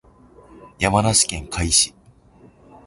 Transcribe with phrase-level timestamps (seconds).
[0.79, 1.93] 山梨県甲斐市